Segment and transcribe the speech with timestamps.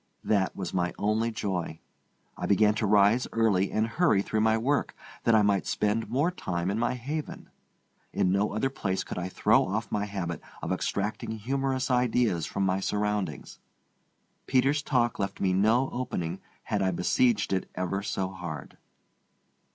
[0.23, 1.79] That was my only joy.
[2.35, 6.31] I began to rise early and hurry through my work, that I might spend more
[6.31, 7.51] time in my haven.
[8.11, 12.65] In no other place could I throw off my habit of extracting humorous ideas from
[12.65, 13.59] my surroundings.
[14.47, 18.79] Peter's talk left me no opening had I besieged it ever so hard.